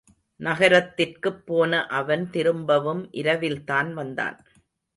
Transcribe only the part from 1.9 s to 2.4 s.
அவன்